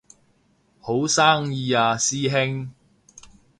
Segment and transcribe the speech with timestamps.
[0.79, 2.71] 好生意啊師兄